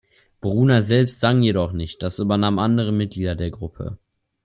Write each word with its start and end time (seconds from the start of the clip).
Bruner 0.41 0.81
selbst 0.81 1.19
sang 1.19 1.43
jedoch 1.43 1.73
nicht, 1.73 2.01
das 2.01 2.17
übernahmen 2.17 2.57
andere 2.57 2.91
Mitglieder 2.91 3.35
der 3.35 3.51
Gruppe. 3.51 3.99